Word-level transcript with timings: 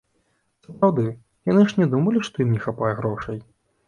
Сапраўды, 0.67 1.03
яны 1.51 1.65
ж 1.71 1.81
не 1.81 1.87
думалі, 1.91 2.23
што 2.31 2.35
ім 2.47 2.49
не 2.55 2.61
хапае 2.65 2.91
грошай? 3.01 3.37